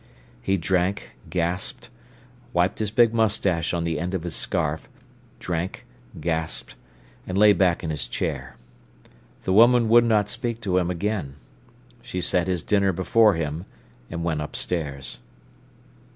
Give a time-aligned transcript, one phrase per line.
[0.41, 1.91] He drank, gasped,
[2.53, 4.89] wiped his big moustache on the end of his scarf,
[5.37, 5.85] drank,
[6.19, 6.73] gasped,
[7.27, 8.55] and lay back in his chair.
[9.43, 11.35] The woman would not speak to him again.
[12.01, 13.65] She set his dinner before him,
[14.09, 15.19] and went upstairs.